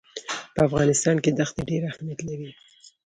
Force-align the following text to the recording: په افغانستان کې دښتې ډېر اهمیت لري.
په 0.55 0.59
افغانستان 0.67 1.15
کې 1.23 1.31
دښتې 1.39 1.61
ډېر 1.69 1.81
اهمیت 1.91 2.19
لري. 2.27 2.49